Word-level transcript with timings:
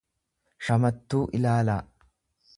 shamattuu 0.69 1.21
ilaalaa. 1.41 1.81